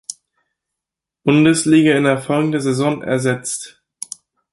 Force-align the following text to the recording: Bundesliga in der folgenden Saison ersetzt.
Bundesliga 1.23 1.95
in 1.95 2.05
der 2.05 2.17
folgenden 2.17 2.59
Saison 2.59 3.03
ersetzt. 3.03 3.83